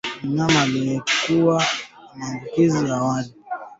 [0.23, 1.65] Mnyama aliwahi kupata
[2.17, 3.33] maambukizi awali